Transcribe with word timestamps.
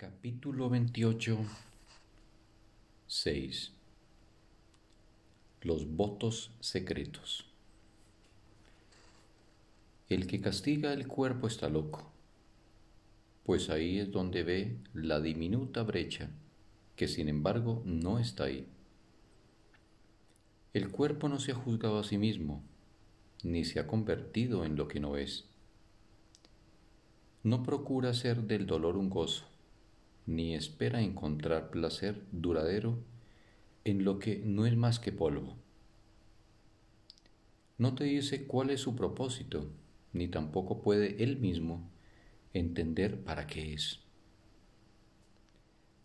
Capítulo 0.00 0.70
28 0.70 1.36
6 3.06 3.72
Los 5.60 5.94
votos 5.94 6.52
secretos 6.60 7.44
El 10.08 10.26
que 10.26 10.40
castiga 10.40 10.94
el 10.94 11.06
cuerpo 11.06 11.48
está 11.48 11.68
loco, 11.68 12.10
pues 13.44 13.68
ahí 13.68 13.98
es 13.98 14.10
donde 14.10 14.42
ve 14.42 14.78
la 14.94 15.20
diminuta 15.20 15.82
brecha 15.82 16.30
que 16.96 17.06
sin 17.06 17.28
embargo 17.28 17.82
no 17.84 18.18
está 18.18 18.44
ahí. 18.44 18.66
El 20.72 20.88
cuerpo 20.90 21.28
no 21.28 21.38
se 21.38 21.52
ha 21.52 21.56
juzgado 21.56 21.98
a 21.98 22.04
sí 22.04 22.16
mismo, 22.16 22.62
ni 23.42 23.66
se 23.66 23.80
ha 23.80 23.86
convertido 23.86 24.64
en 24.64 24.76
lo 24.76 24.88
que 24.88 24.98
no 24.98 25.18
es. 25.18 25.44
No 27.42 27.62
procura 27.62 28.14
ser 28.14 28.44
del 28.44 28.64
dolor 28.64 28.96
un 28.96 29.10
gozo 29.10 29.49
ni 30.30 30.54
espera 30.54 31.02
encontrar 31.02 31.70
placer 31.70 32.22
duradero 32.30 32.96
en 33.82 34.04
lo 34.04 34.20
que 34.20 34.40
no 34.44 34.64
es 34.64 34.76
más 34.76 35.00
que 35.00 35.10
polvo. 35.10 35.56
No 37.78 37.96
te 37.96 38.04
dice 38.04 38.46
cuál 38.46 38.70
es 38.70 38.80
su 38.80 38.94
propósito, 38.94 39.68
ni 40.12 40.28
tampoco 40.28 40.82
puede 40.82 41.20
él 41.24 41.38
mismo 41.38 41.90
entender 42.54 43.24
para 43.24 43.48
qué 43.48 43.74
es. 43.74 43.98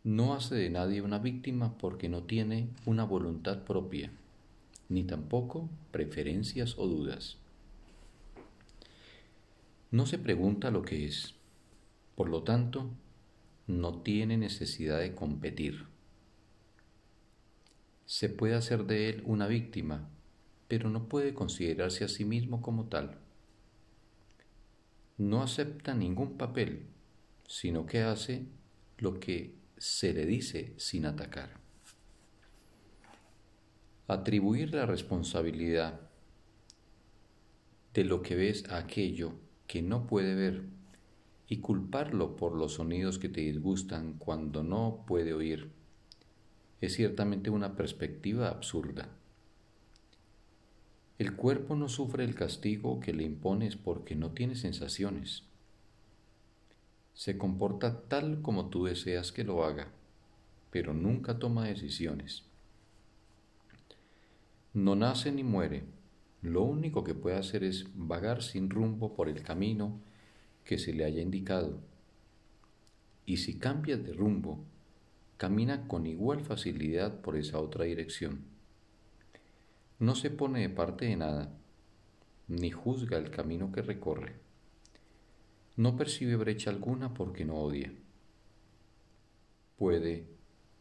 No 0.03 0.33
hace 0.33 0.55
de 0.55 0.71
nadie 0.71 1.03
una 1.03 1.19
víctima 1.19 1.77
porque 1.77 2.09
no 2.09 2.23
tiene 2.23 2.69
una 2.87 3.03
voluntad 3.03 3.63
propia, 3.63 4.11
ni 4.89 5.03
tampoco 5.03 5.69
preferencias 5.91 6.79
o 6.79 6.87
dudas. 6.87 7.37
No 9.91 10.07
se 10.07 10.17
pregunta 10.17 10.71
lo 10.71 10.81
que 10.81 11.05
es, 11.05 11.35
por 12.15 12.27
lo 12.27 12.41
tanto, 12.41 12.89
no 13.67 14.01
tiene 14.01 14.37
necesidad 14.37 14.99
de 14.99 15.15
competir. 15.15 15.87
Se 18.05 18.29
puede 18.29 18.55
hacer 18.55 18.85
de 18.85 19.09
él 19.09 19.23
una 19.25 19.47
víctima, 19.47 20.09
pero 20.67 20.89
no 20.89 21.09
puede 21.09 21.33
considerarse 21.33 22.03
a 22.03 22.07
sí 22.07 22.25
mismo 22.25 22.61
como 22.61 22.85
tal. 22.85 23.17
No 25.17 25.41
acepta 25.41 25.93
ningún 25.93 26.37
papel, 26.37 26.87
sino 27.47 27.85
que 27.85 28.01
hace 28.01 28.45
lo 28.97 29.19
que 29.19 29.55
se 29.77 30.13
le 30.13 30.25
dice 30.25 30.73
sin 30.77 31.05
atacar. 31.05 31.59
Atribuir 34.07 34.73
la 34.73 34.85
responsabilidad 34.85 35.99
de 37.93 38.03
lo 38.03 38.21
que 38.21 38.35
ves 38.35 38.69
a 38.69 38.77
aquello 38.77 39.33
que 39.67 39.81
no 39.81 40.05
puede 40.05 40.35
ver 40.35 40.63
y 41.47 41.57
culparlo 41.57 42.35
por 42.35 42.55
los 42.55 42.73
sonidos 42.73 43.19
que 43.19 43.29
te 43.29 43.41
disgustan 43.41 44.13
cuando 44.17 44.63
no 44.63 45.03
puede 45.07 45.33
oír 45.33 45.71
es 46.81 46.95
ciertamente 46.95 47.49
una 47.49 47.75
perspectiva 47.75 48.49
absurda. 48.49 49.09
El 51.17 51.35
cuerpo 51.35 51.75
no 51.75 51.87
sufre 51.87 52.25
el 52.25 52.35
castigo 52.35 52.99
que 52.99 53.13
le 53.13 53.23
impones 53.23 53.75
porque 53.75 54.15
no 54.15 54.31
tiene 54.31 54.55
sensaciones. 54.55 55.43
Se 57.13 57.37
comporta 57.37 58.01
tal 58.01 58.41
como 58.41 58.69
tú 58.69 58.85
deseas 58.85 59.31
que 59.31 59.45
lo 59.45 59.63
haga, 59.63 59.87
pero 60.71 60.93
nunca 60.93 61.39
toma 61.39 61.65
decisiones. 61.65 62.43
No 64.73 64.95
nace 64.95 65.31
ni 65.31 65.43
muere. 65.43 65.85
Lo 66.41 66.63
único 66.63 67.05
que 67.05 67.15
puede 67.15 67.37
hacer 67.37 67.63
es 67.63 67.87
vagar 67.95 68.43
sin 68.43 68.69
rumbo 68.69 69.15
por 69.15 69.29
el 69.29 69.41
camino 69.41 70.01
que 70.65 70.77
se 70.77 70.93
le 70.93 71.05
haya 71.05 71.21
indicado. 71.21 71.79
Y 73.25 73.37
si 73.37 73.57
cambia 73.57 73.97
de 73.97 74.13
rumbo, 74.13 74.65
camina 75.37 75.87
con 75.87 76.05
igual 76.05 76.41
facilidad 76.41 77.21
por 77.21 77.37
esa 77.37 77.59
otra 77.59 77.85
dirección. 77.85 78.43
No 79.99 80.15
se 80.15 80.29
pone 80.29 80.61
de 80.61 80.69
parte 80.69 81.05
de 81.05 81.15
nada, 81.15 81.57
ni 82.47 82.71
juzga 82.71 83.17
el 83.17 83.31
camino 83.31 83.71
que 83.71 83.81
recorre. 83.81 84.33
No 85.77 85.95
percibe 85.95 86.35
brecha 86.35 86.69
alguna 86.69 87.13
porque 87.13 87.45
no 87.45 87.55
odia. 87.55 87.93
Puede 89.77 90.27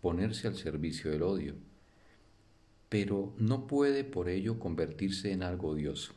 ponerse 0.00 0.49
al 0.49 0.56
servicio 0.56 1.11
del 1.11 1.23
odio, 1.23 1.55
pero 2.89 3.34
no 3.39 3.67
puede 3.67 4.05
por 4.05 4.28
ello 4.28 4.59
convertirse 4.59 5.33
en 5.33 5.43
algo 5.43 5.71
odioso. 5.71 6.15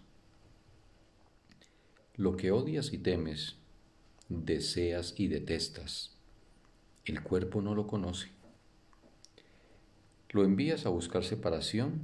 Lo 2.17 2.35
que 2.35 2.49
odias 2.49 2.93
y 2.93 2.97
temes, 2.97 3.57
deseas 4.27 5.13
y 5.17 5.27
detestas, 5.27 6.17
el 7.05 7.21
cuerpo 7.21 7.61
no 7.61 7.75
lo 7.75 7.85
conoce. 7.85 8.29
Lo 10.31 10.43
envías 10.43 10.87
a 10.87 10.89
buscar 10.89 11.23
separación 11.23 12.01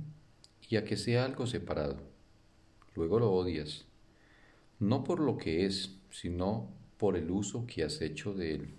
y 0.70 0.76
a 0.76 0.86
que 0.86 0.98
sea 0.98 1.26
algo 1.26 1.48
separado. 1.48 1.98
Luego 2.94 3.18
lo 3.18 3.32
odias, 3.32 3.86
no 4.80 5.04
por 5.04 5.20
lo 5.20 5.40
que 5.40 5.66
es, 5.66 5.98
sino 6.12 6.70
por 6.98 7.18
el 7.18 7.32
uso 7.32 7.66
que 7.66 7.84
has 7.84 8.00
hecho 8.00 8.36
de 8.36 8.54
él. 8.54 8.76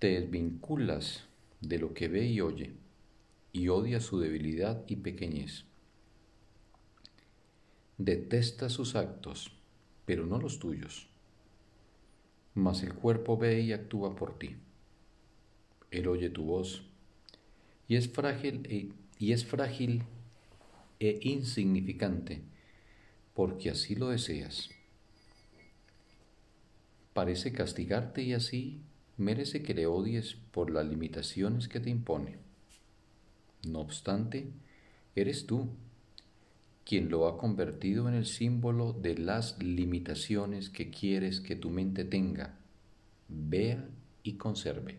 Te 0.00 0.20
desvinculas 0.20 1.28
de 1.60 1.78
lo 1.78 1.94
que 1.94 2.08
ve 2.08 2.26
y 2.26 2.40
oye, 2.40 2.74
y 3.52 3.68
odias 3.68 4.02
su 4.02 4.18
debilidad 4.18 4.82
y 4.88 4.96
pequeñez. 4.96 5.64
Detestas 7.98 8.72
sus 8.72 8.96
actos, 8.96 9.59
pero 10.10 10.26
no 10.26 10.40
los 10.40 10.58
tuyos. 10.58 11.06
Mas 12.56 12.82
el 12.82 12.94
cuerpo 12.94 13.36
ve 13.36 13.60
y 13.60 13.72
actúa 13.72 14.16
por 14.16 14.36
ti. 14.40 14.56
Él 15.92 16.08
oye 16.08 16.30
tu 16.30 16.42
voz 16.42 16.82
y 17.86 17.94
es 17.94 18.08
frágil 18.08 18.66
e, 18.68 18.88
y 19.20 19.30
es 19.30 19.46
frágil 19.46 20.02
e 20.98 21.20
insignificante 21.22 22.42
porque 23.34 23.70
así 23.70 23.94
lo 23.94 24.08
deseas. 24.08 24.70
Parece 27.12 27.52
castigarte 27.52 28.22
y 28.22 28.32
así 28.32 28.80
merece 29.16 29.62
que 29.62 29.74
le 29.74 29.86
odies 29.86 30.34
por 30.50 30.72
las 30.72 30.86
limitaciones 30.86 31.68
que 31.68 31.78
te 31.78 31.90
impone. 31.90 32.38
No 33.64 33.78
obstante, 33.78 34.50
eres 35.14 35.46
tú 35.46 35.68
quien 36.84 37.08
lo 37.08 37.28
ha 37.28 37.38
convertido 37.38 38.08
en 38.08 38.14
el 38.14 38.26
símbolo 38.26 38.92
de 38.92 39.16
las 39.18 39.62
limitaciones 39.62 40.70
que 40.70 40.90
quieres 40.90 41.40
que 41.40 41.56
tu 41.56 41.70
mente 41.70 42.04
tenga, 42.04 42.58
vea 43.28 43.88
y 44.22 44.34
conserve. 44.34 44.98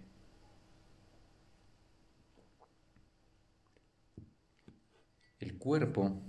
El 5.39 5.57
cuerpo 5.57 6.21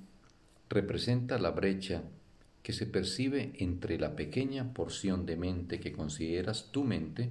representa 0.68 1.38
la 1.38 1.50
brecha 1.50 2.02
que 2.62 2.72
se 2.72 2.86
percibe 2.86 3.52
entre 3.58 3.98
la 3.98 4.16
pequeña 4.16 4.72
porción 4.72 5.26
de 5.26 5.36
mente 5.36 5.80
que 5.80 5.92
consideras 5.92 6.70
tu 6.72 6.84
mente 6.84 7.30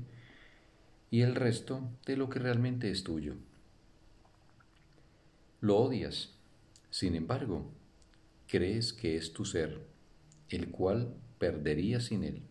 y 1.09 1.21
el 1.21 1.35
resto 1.35 1.81
de 2.05 2.17
lo 2.17 2.29
que 2.29 2.39
realmente 2.39 2.91
es 2.91 3.03
tuyo. 3.03 3.35
Lo 5.59 5.77
odias, 5.77 6.33
sin 6.89 7.15
embargo, 7.15 7.65
crees 8.51 8.91
que 8.91 9.15
es 9.15 9.31
tu 9.31 9.45
ser, 9.45 9.79
el 10.49 10.71
cual 10.71 11.15
perdería 11.39 12.01
sin 12.01 12.25
él. 12.25 12.41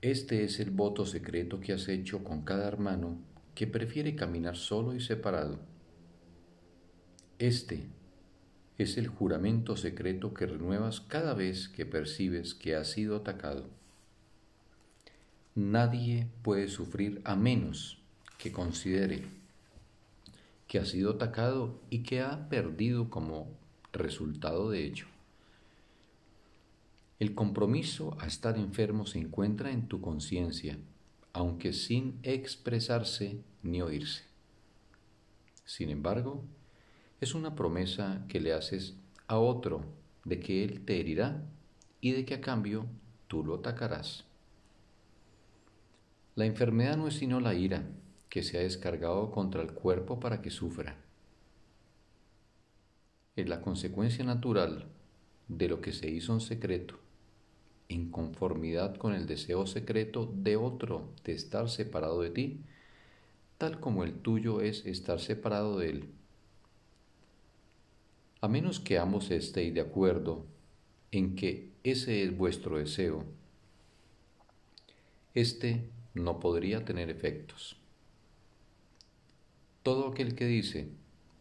Este 0.00 0.42
es 0.42 0.58
el 0.58 0.70
voto 0.70 1.04
secreto 1.04 1.60
que 1.60 1.74
has 1.74 1.86
hecho 1.88 2.24
con 2.24 2.44
cada 2.46 2.66
hermano 2.66 3.18
que 3.54 3.66
prefiere 3.66 4.16
caminar 4.16 4.56
solo 4.56 4.94
y 4.94 5.00
separado. 5.00 5.58
Este 7.38 7.88
es 8.78 8.96
el 8.96 9.08
juramento 9.08 9.76
secreto 9.76 10.32
que 10.32 10.46
renuevas 10.46 11.02
cada 11.02 11.34
vez 11.34 11.68
que 11.68 11.84
percibes 11.84 12.54
que 12.54 12.74
has 12.74 12.88
sido 12.88 13.16
atacado. 13.16 13.68
Nadie 15.54 16.26
puede 16.40 16.68
sufrir 16.68 17.20
a 17.24 17.36
menos 17.36 18.02
que 18.38 18.50
considere 18.50 19.37
que 20.68 20.78
ha 20.78 20.84
sido 20.84 21.12
atacado 21.12 21.80
y 21.88 22.02
que 22.02 22.20
ha 22.20 22.48
perdido 22.50 23.08
como 23.08 23.48
resultado 23.92 24.70
de 24.70 24.84
ello. 24.84 25.06
El 27.18 27.34
compromiso 27.34 28.16
a 28.20 28.26
estar 28.26 28.56
enfermo 28.56 29.06
se 29.06 29.18
encuentra 29.18 29.72
en 29.72 29.88
tu 29.88 30.00
conciencia, 30.00 30.78
aunque 31.32 31.72
sin 31.72 32.18
expresarse 32.22 33.40
ni 33.62 33.82
oírse. 33.82 34.24
Sin 35.64 35.90
embargo, 35.90 36.44
es 37.20 37.34
una 37.34 37.56
promesa 37.56 38.24
que 38.28 38.38
le 38.38 38.52
haces 38.52 38.94
a 39.26 39.38
otro 39.38 39.84
de 40.24 40.38
que 40.38 40.64
él 40.64 40.84
te 40.84 41.00
herirá 41.00 41.42
y 42.00 42.12
de 42.12 42.24
que 42.24 42.34
a 42.34 42.40
cambio 42.40 42.86
tú 43.26 43.42
lo 43.42 43.56
atacarás. 43.56 44.24
La 46.36 46.44
enfermedad 46.44 46.96
no 46.96 47.08
es 47.08 47.14
sino 47.14 47.40
la 47.40 47.54
ira 47.54 47.84
que 48.28 48.42
se 48.42 48.58
ha 48.58 48.62
descargado 48.62 49.30
contra 49.30 49.62
el 49.62 49.72
cuerpo 49.72 50.20
para 50.20 50.42
que 50.42 50.50
sufra 50.50 50.96
es 53.36 53.48
la 53.48 53.60
consecuencia 53.60 54.24
natural 54.24 54.86
de 55.46 55.68
lo 55.68 55.80
que 55.80 55.92
se 55.92 56.10
hizo 56.10 56.32
en 56.32 56.40
secreto 56.40 56.98
en 57.88 58.10
conformidad 58.10 58.96
con 58.96 59.14
el 59.14 59.26
deseo 59.26 59.66
secreto 59.66 60.30
de 60.34 60.56
otro 60.56 61.08
de 61.24 61.32
estar 61.32 61.68
separado 61.70 62.20
de 62.20 62.30
ti, 62.30 62.60
tal 63.56 63.80
como 63.80 64.04
el 64.04 64.14
tuyo 64.14 64.60
es 64.60 64.84
estar 64.86 65.20
separado 65.20 65.78
de 65.78 65.90
él. 65.90 66.04
A 68.40 68.48
menos 68.48 68.78
que 68.78 68.98
ambos 68.98 69.30
estéis 69.30 69.74
de 69.74 69.80
acuerdo 69.80 70.46
en 71.10 71.34
que 71.34 71.72
ese 71.82 72.22
es 72.22 72.36
vuestro 72.36 72.78
deseo, 72.78 73.24
este 75.34 75.88
no 76.14 76.40
podría 76.40 76.84
tener 76.84 77.10
efectos. 77.10 77.77
Todo 79.88 80.08
aquel 80.08 80.34
que 80.34 80.44
dice, 80.44 80.90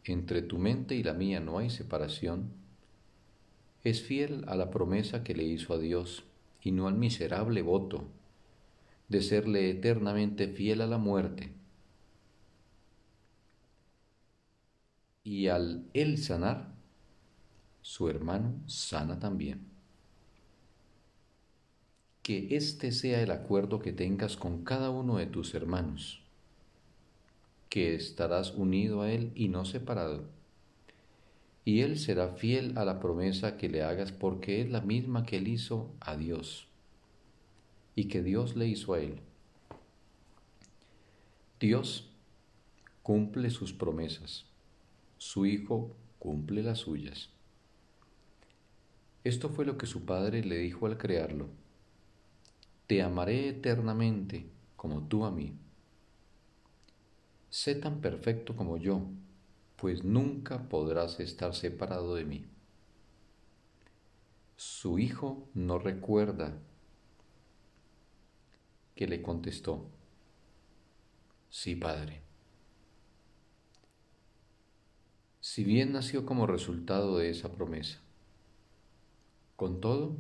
entre 0.06 0.42
tu 0.42 0.58
mente 0.58 0.96
y 0.96 1.04
la 1.04 1.12
mía 1.12 1.42
no 1.42 1.58
hay 1.58 1.70
separación, 1.70 2.54
es 3.84 4.02
fiel 4.02 4.46
a 4.48 4.56
la 4.56 4.72
promesa 4.72 5.22
que 5.22 5.36
le 5.36 5.44
hizo 5.44 5.74
a 5.74 5.78
Dios 5.78 6.24
y 6.62 6.72
no 6.72 6.88
al 6.88 6.96
miserable 6.96 7.62
voto 7.62 8.06
de 9.10 9.22
serle 9.22 9.70
eternamente 9.70 10.48
fiel 10.48 10.80
a 10.80 10.88
la 10.88 10.98
muerte. 10.98 11.52
Y 15.26 15.50
al 15.50 15.84
él 15.94 16.18
sanar, 16.18 16.74
su 17.82 18.08
hermano 18.08 18.62
sana 18.66 19.20
también. 19.20 19.60
Que 22.22 22.56
este 22.56 22.94
sea 22.94 23.22
el 23.22 23.32
acuerdo 23.32 23.80
que 23.80 23.92
tengas 23.92 24.38
con 24.38 24.64
cada 24.64 24.90
uno 24.90 25.18
de 25.18 25.26
tus 25.26 25.54
hermanos, 25.54 26.24
que 27.70 27.96
estarás 27.96 28.54
unido 28.54 29.02
a 29.02 29.12
él 29.12 29.32
y 29.36 29.48
no 29.50 29.66
separado 29.66 30.38
y 31.68 31.82
él 31.82 32.00
será 32.00 32.30
fiel 32.30 32.78
a 32.78 32.86
la 32.86 33.02
promesa 33.02 33.58
que 33.58 33.68
le 33.68 33.84
hagas 33.84 34.14
porque 34.14 34.62
es 34.62 34.70
la 34.70 34.80
misma 34.80 35.26
que 35.26 35.36
él 35.36 35.50
hizo 35.50 35.94
a 36.00 36.16
Dios 36.16 36.66
y 37.94 38.06
que 38.06 38.24
Dios 38.24 38.56
le 38.56 38.70
hizo 38.70 38.94
a 38.94 39.02
él. 39.02 39.20
Dios 41.60 42.10
cumple 43.04 43.50
sus 43.50 43.74
promesas, 43.74 44.46
su 45.18 45.46
Hijo 45.46 45.94
cumple 46.20 46.64
las 46.64 46.78
suyas. 46.78 47.32
Esto 49.26 49.50
fue 49.50 49.66
lo 49.66 49.78
que 49.78 49.88
su 49.88 50.06
Padre 50.06 50.46
le 50.46 50.60
dijo 50.60 50.86
al 50.86 50.98
crearlo. 50.98 51.50
Te 52.88 53.02
amaré 53.02 53.50
eternamente 53.50 54.46
como 54.78 55.02
tú 55.10 55.26
a 55.26 55.32
mí. 55.32 55.52
Sé 57.50 57.76
tan 57.76 58.02
perfecto 58.02 58.56
como 58.56 58.78
yo, 58.78 59.02
pues 59.78 60.04
nunca 60.04 60.68
podrás 60.68 61.20
estar 61.20 61.56
separado 61.56 62.16
de 62.16 62.26
mí. 62.26 62.46
Su 64.58 65.00
hijo 65.00 65.48
no 65.54 65.80
recuerda 65.80 66.58
que 68.96 69.08
le 69.08 69.22
contestó, 69.22 69.86
sí, 71.50 71.76
Padre. 71.76 72.22
Si 75.40 75.64
bien 75.64 75.94
nació 75.94 76.26
como 76.26 76.48
resultado 76.48 77.18
de 77.18 77.30
esa 77.30 77.52
promesa, 77.54 78.00
con 79.56 79.80
todo, 79.80 80.18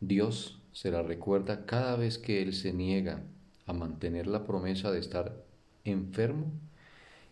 Dios 0.00 0.60
se 0.72 0.90
la 0.90 1.02
recuerda 1.02 1.66
cada 1.66 1.96
vez 1.96 2.18
que 2.18 2.40
Él 2.42 2.54
se 2.54 2.72
niega 2.72 3.22
a 3.66 3.72
mantener 3.72 4.26
la 4.26 4.44
promesa 4.44 4.90
de 4.90 5.00
estar 5.00 5.44
enfermo 5.84 6.52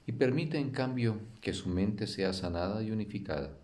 y 0.06 0.12
permite 0.12 0.58
en 0.58 0.70
cambio 0.70 1.20
que 1.40 1.52
su 1.52 1.68
mente 1.68 2.06
sea 2.06 2.32
sanada 2.32 2.82
y 2.82 2.90
unificada. 2.90 3.56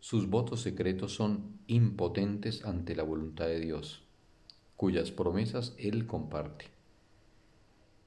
Sus 0.00 0.28
votos 0.28 0.60
secretos 0.60 1.14
son 1.14 1.58
impotentes 1.66 2.64
ante 2.64 2.94
la 2.94 3.02
voluntad 3.02 3.46
de 3.46 3.60
Dios, 3.60 4.02
cuyas 4.76 5.10
promesas 5.10 5.74
Él 5.78 6.06
comparte. 6.06 6.66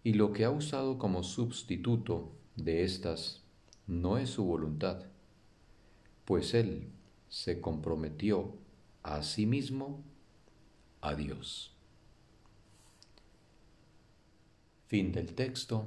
Y 0.04 0.13
lo 0.13 0.31
que 0.31 0.45
ha 0.45 0.51
usado 0.51 0.98
como 0.98 1.24
sustituto 1.24 2.31
de 2.56 2.83
estas 2.83 3.42
no 3.88 4.18
es 4.18 4.30
su 4.30 4.45
voluntad, 4.45 5.04
pues 6.25 6.54
Él 6.54 6.89
se 7.27 7.60
comprometió 7.60 8.54
a 9.04 9.24
sí 9.24 9.45
mismo 9.45 10.04
a 11.01 11.15
Dios. 11.15 11.75
Fin 14.89 15.12
del 15.12 15.36
texto 15.36 15.86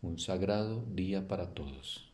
un 0.00 0.18
sagrado 0.18 0.86
día 0.86 1.28
para 1.28 1.52
todos. 1.52 2.11